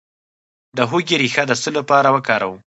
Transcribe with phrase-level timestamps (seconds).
[0.77, 2.59] د هوږې ریښه د څه لپاره وکاروم؟